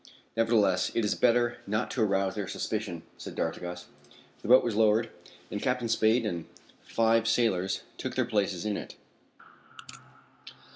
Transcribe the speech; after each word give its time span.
"Nevertheless, 0.35 0.91
it 0.95 1.05
is 1.05 1.13
better 1.13 1.57
not 1.67 1.91
to 1.91 2.01
arouse 2.01 2.33
their 2.33 2.47
suspicion," 2.47 3.03
said 3.19 3.35
d'Artigas. 3.35 3.85
The 4.41 4.47
boat 4.47 4.63
was 4.63 4.73
lowered, 4.75 5.11
and 5.51 5.61
Captain 5.61 5.87
Spade 5.87 6.25
and 6.25 6.45
five 6.81 7.27
sailors 7.27 7.83
took 7.99 8.15
their 8.15 8.25
places 8.25 8.65
in 8.65 8.77
it. 8.77 8.95